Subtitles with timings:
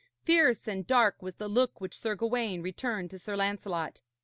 [0.23, 4.01] Fierce and dark was the look which Sir Gawaine returned to Sir Lancelot.